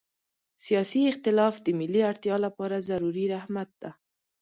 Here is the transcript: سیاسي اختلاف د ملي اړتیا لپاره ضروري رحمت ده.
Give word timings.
سیاسي 0.65 1.01
اختلاف 1.11 1.53
د 1.61 1.67
ملي 1.79 2.01
اړتیا 2.09 2.35
لپاره 2.45 2.85
ضروري 2.89 3.25
رحمت 3.35 3.69
ده. 3.81 3.91